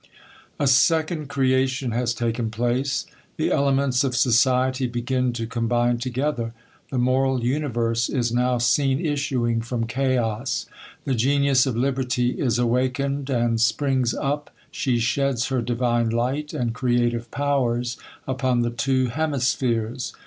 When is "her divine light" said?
15.49-16.51